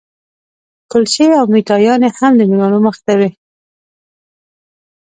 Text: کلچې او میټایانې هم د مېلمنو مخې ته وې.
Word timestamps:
کلچې 0.91 1.27
او 1.39 1.45
میټایانې 1.53 2.09
هم 2.17 2.33
د 2.39 2.41
مېلمنو 2.49 2.79
مخې 2.85 3.01
ته 3.05 3.13
وې. 3.19 3.29